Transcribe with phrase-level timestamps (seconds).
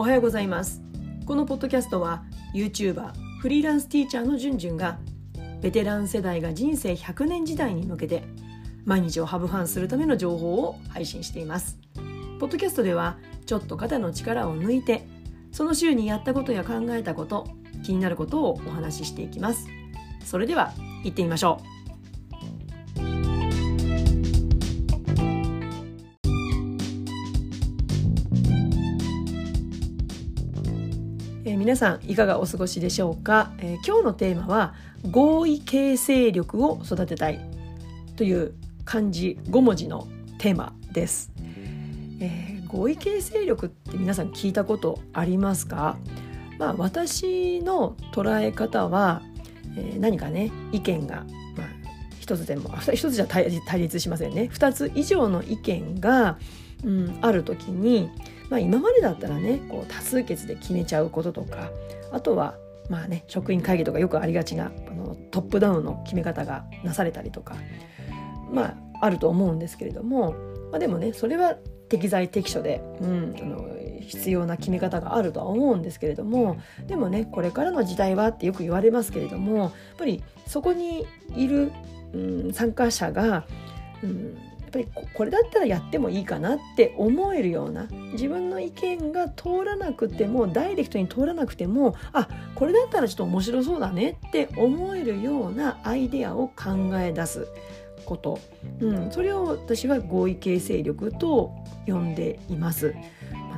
[0.00, 0.80] おはようございます。
[1.26, 4.98] このポッドキャストは YouTuber フリーランスティーチャーのじゅんじゅんが
[5.60, 8.24] ベテラン世代が人生100年時代に向けて
[8.86, 11.78] 毎日をハブファンするための情報を配信しています。
[12.38, 15.06] ポッドキャストではちょっと肩の力を抜いて
[15.52, 17.46] その週にやったことや考えたこと
[17.84, 19.66] 気になることをお話ししていきます。
[20.24, 20.72] それでは
[21.04, 21.79] 行ってみましょう。
[31.50, 34.74] えー、皆さんいかがお過ごしでしょうか、えー、今日のテーマは
[35.10, 37.40] 合意形成力を育てたい
[38.14, 38.54] という
[38.84, 40.06] 漢字5文字の
[40.38, 41.32] テーマです、
[42.20, 45.96] えー、合意形成力って皆さん聞いたことありますか？
[46.56, 49.22] まあ私の捉え方は、
[49.76, 51.24] え何かね意見が、
[51.56, 51.66] まあ、
[52.20, 54.48] 一つでも 一つじゃ対立しませんね。
[54.52, 56.38] 二つ以上の意見が、
[56.84, 58.08] うん、ある時に
[58.50, 61.70] まあ、今までだったらねこう多数決で決めちゃうこととか
[62.12, 62.56] あとは
[62.88, 67.54] まあね職員会議とかよくありがちなあのトップダウンの決め方がなされたりとか
[68.52, 70.32] まああると思うんですけれども、
[70.72, 71.54] まあ、でもねそれは
[71.88, 73.68] 適材適所で、うん、あの
[74.00, 81.72] 必要な決め方があるとは思うんですけれどもでもねこれからの時代はってよく言われますけれどもやっぱりそこにいる、
[82.12, 83.46] うん、参加者が、
[84.02, 84.36] うん、
[84.70, 97.46] ぱりこれだったらやってもいいかなって思えるような自分の意見が通らなくてもダイレクトに通らなくてもあこれだったらちょっと面白そうだねって思えるようなアイデアを考え出す
[98.04, 98.38] こと、
[98.80, 101.52] うん、それを私は合意形成力と
[101.86, 102.94] 呼んでいます。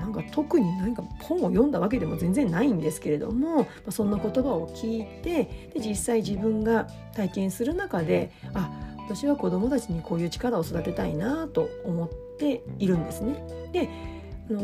[0.02, 8.70] なんか特に何か本を読んだわけでも全然ないんですけれども、まそんな言葉を聞いてで実際自分が体験する中であ
[9.06, 13.44] 私は子どもたちにこういう力を育てたいなと思っているんですね。
[13.72, 13.88] で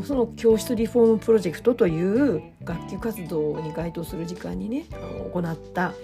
[0.05, 4.85] その教室リフォームプロジェクトという学級活動に該当する時間にね
[5.33, 5.95] 行った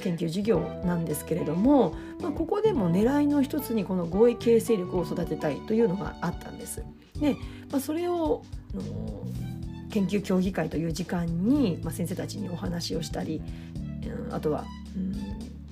[0.00, 6.84] 研究授業なんですけれども、まあ、ここでも狙いの一つにこの合意形成力を育てたいというのがあったんです。
[7.18, 7.36] で、
[7.70, 8.42] まあ、それを
[8.74, 8.82] あの
[9.90, 13.42] 研究協議会という時間に、まあ、先生たちにお話をしたり
[14.30, 14.64] あとは、
[14.96, 15.14] うん、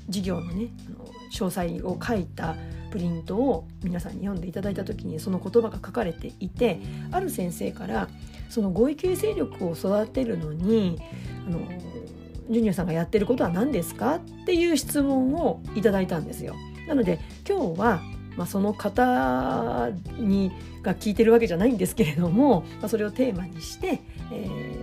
[0.06, 2.56] 授業のねあの詳細を書いた
[2.90, 6.80] プリントを皆さんに読んでいただいた時にその言葉が書かれていて
[7.12, 8.08] ある先生から
[8.48, 10.98] その合意形成力を育てるのに
[11.46, 11.60] あの
[12.50, 14.16] ジュニアさんがやってることは何ですか？
[14.16, 16.56] っていう質問をいただいたんですよ。
[16.88, 18.00] なので今日は
[18.36, 20.52] まあ、その方に
[20.82, 24.00] が聞いてるわけじゃないんですけれども、まあ、それをテーマにして、
[24.32, 24.79] え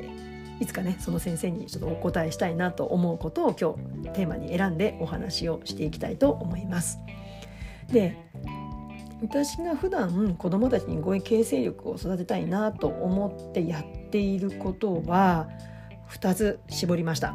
[0.60, 7.00] いつかねその先生にちょっとお答えしたいなと思うことを今日テーマに選んでお話をしていきたいと思います。
[7.92, 8.18] で
[9.22, 15.50] 私が普段子どもたちに語彙形成力を育てたいなと思ってやっていることは
[16.12, 17.34] 2つ絞りました。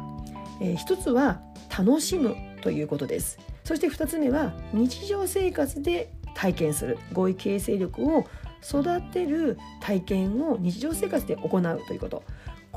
[0.61, 1.41] えー、1つは
[1.77, 3.37] 楽しむということです。
[3.63, 8.25] そして2つ目は日常生活で体験する語彙形成力を
[8.63, 12.23] 育てる体験を日常生活で行うということ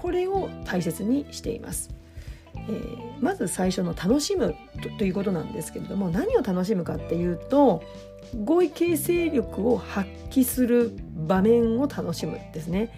[0.06, 1.90] これを大切にしています。
[2.54, 4.54] えー、まず最初の楽しむ
[4.98, 7.82] ということなんですけれども何を楽しむかっていうと
[8.44, 10.96] 合意形成力を発揮する
[11.26, 12.92] 場面を楽しむですね。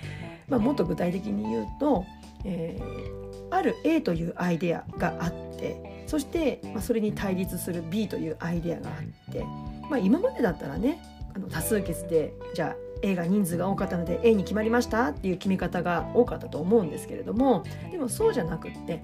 [0.48, 2.04] まあ、もっと具体的に言うと、
[2.44, 8.92] えー、ある A というアイデアがあってそして、まあ、それに対立する B というアイデアがあ
[9.30, 9.44] って、
[9.88, 11.02] まあ、今までだったらね
[11.34, 19.02] あの多数決でじゃあ A が人数が多かったので A に決まりましたっていう決め方が多かったと思うんですけれどもでもそうじゃなくって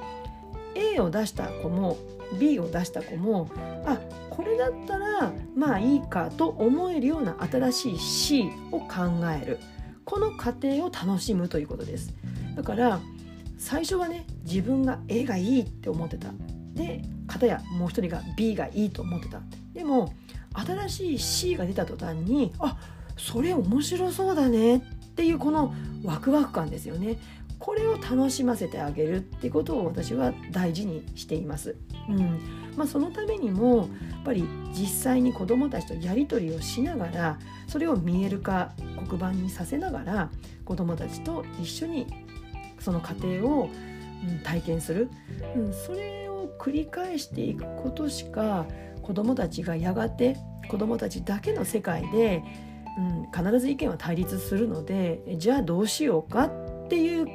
[0.74, 1.96] A を出した子も
[2.38, 3.48] B を出した子も
[3.86, 3.98] あ
[4.30, 9.04] これだったらまあいいかと思えるような新しい C を考
[9.40, 9.58] える。
[10.04, 12.12] この過程を楽しむということです。
[12.56, 13.00] だから
[13.56, 16.28] 最初はね自分が A がいいって思ってた。
[16.74, 19.40] で片やもう一人が B がいいと思ってた。
[19.72, 20.12] でも
[20.52, 22.76] 新しい C が出た途端にあ
[23.16, 24.80] それ面白そうだねっ
[25.14, 27.18] ていうこのワクワク感ですよね。
[27.58, 31.76] これを楽しませてあげるってことを私は大事にしています。
[32.08, 32.38] うん。
[32.76, 33.88] まあ、そのためにもやっ
[34.24, 37.38] ぱり実際に子どもたちとやり取りをしながら
[37.68, 38.72] それを見える化
[39.06, 40.30] 黒板にさせながら
[40.64, 42.06] 子どもたちと一緒に
[42.80, 43.70] その過程を、
[44.42, 45.10] 体験する、
[45.54, 48.66] うん、それを繰り返していくことしか
[49.02, 50.38] 子どもたちがやがて
[50.68, 52.42] 子どもたちだけの世界で
[52.96, 57.26] うん、必ず意見は対立するのでじゃあどうしようかっていう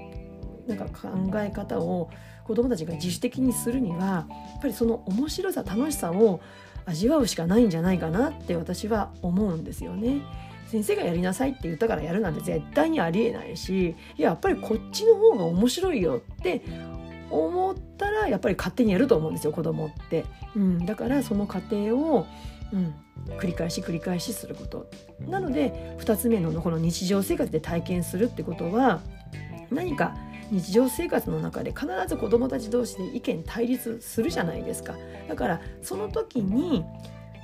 [0.67, 2.09] なんか考え方を
[2.45, 4.27] 子どもたちが自主的にするにはや
[4.57, 6.39] っぱりその面白さ楽しさを
[6.85, 10.21] 味わうしかないんじゃないかなって私は思うんですよね。
[10.67, 16.61] 先生がやりなさいって言ったからやるなんて絶対にありえないしいややっぱりこっちの方が面白いよって
[17.29, 20.25] 思ったらやっぱり勝手にやると思うんですよ子供って。
[20.55, 22.25] うん、だからその過程を、
[22.73, 22.93] うん、
[23.37, 24.89] 繰り返し繰り返しすること。
[25.27, 29.01] なので2つ目のこの日常生活で体験するってことは
[29.71, 30.15] 何か
[30.51, 34.95] 日常生活の中で必ず子どもたち同士で意見対立するじゃないですか。
[35.27, 36.83] だからその時に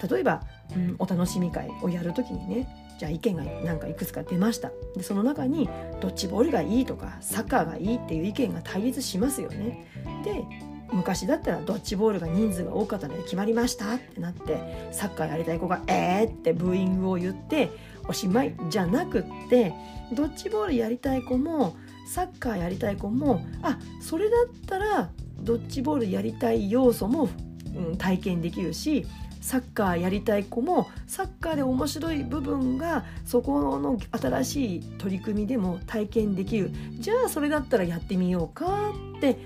[0.09, 0.41] 例えば、
[0.75, 5.69] うん、お楽しみ会をやる時にねじゃあ意見がなんかいくつか出ましたでその中に
[6.01, 9.87] ドッジボールがいいとかサッカーがいいっていう意見が対立しますよね
[10.23, 10.43] で
[10.91, 17.71] 昔だったらドッジボールが人数が多かったので決まりましたってなってサッカーやりたい子が「えー!」ってブーイングを言って
[18.07, 19.73] おしまいじゃなくって
[20.13, 21.75] ドッジボールやりたい子も
[22.07, 25.09] サッカーやりたい子もあそれだったら
[25.39, 27.29] ドッジボールやりたい要素も、
[27.75, 29.05] うん、体験できるし
[29.45, 39.37] サッカーやりたい子もサッカーで面白い部分がそこの新しい取り組みでも体験できるじゃあそれだったらやってみようかって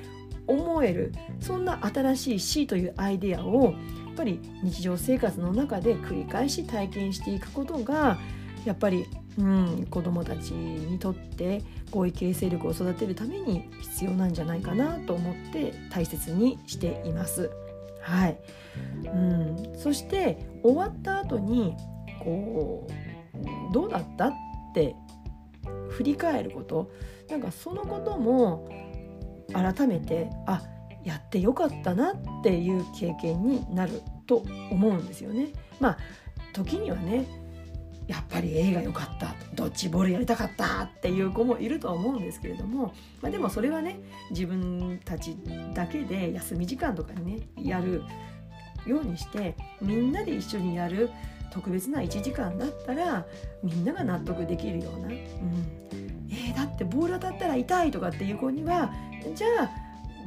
[0.48, 3.74] 思えるそんな新しい C というアイデアをやっ
[4.16, 8.18] ぱり日常生活の中で繰り返し体験していくことが
[8.64, 9.06] やっぱり、
[9.38, 11.62] うん、子どもたちにとって
[11.92, 17.52] 合意形成力を育てるために必要なんじゃないかなと思って大切にしています。
[18.02, 18.40] はい、
[19.06, 21.76] うん、そして終わった後に
[22.24, 24.34] こうどうだったっ
[24.74, 24.96] て
[25.90, 26.92] 振り返ること。
[27.30, 28.68] なんかそのことも
[29.54, 30.64] 改めてあ
[31.04, 35.50] やってよかったなっていう経験になると思うんですよね。
[35.80, 35.98] まあ
[36.54, 37.26] 時にはね
[38.10, 44.00] やっぱり映画良かったドッジボールやりたかったっていう子もいるとは思うんですけれども、まあ、でもそれはね
[44.32, 45.38] 自分たち
[45.76, 48.02] だけで休み時間とかにねやる
[48.88, 51.12] ようにしてみんなで一緒にやる
[51.52, 53.28] 特別な1時間だったら
[53.64, 55.16] みんなが納得できるような、うん。
[56.32, 58.92] えー、だってボール当たったら痛いとかっていう子には
[59.36, 59.70] じゃあ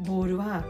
[0.06, 0.64] ボールは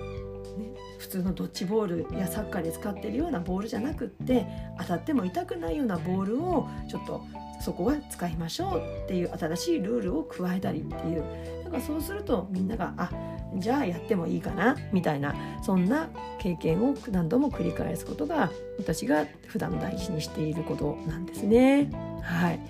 [0.99, 4.47] 普通のドッジボールやサッカーで使ってるようなボールじゃなくって
[4.79, 7.23] 当たっても痛くないようなボールをちょっと
[7.61, 13.11] そこは使いましょうっていう新しいルールを加えたりっていうなんかそうするとみんながあ
[13.57, 16.09] じゃあやってもいいかなみたいなそんな
[16.41, 21.91] 経験を何度も繰り返すことが私が普段大事にしていることなんですね。
[22.23, 22.61] はい、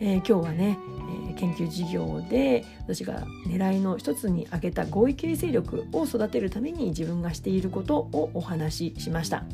[0.00, 0.78] えー、今日はね
[1.30, 9.44] え研究事業で私が狙いの一つに挙げた合意形成力を育てるために自分がしていることをお話ししました、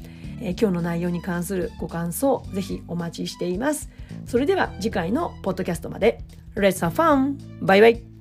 [0.40, 3.90] えー、今日の内容に関するご感想ぜひお待ちしています。
[4.26, 6.20] それでは次回のポッドキャストまで。
[6.56, 7.36] Let's have fun!
[7.60, 8.13] バイバイ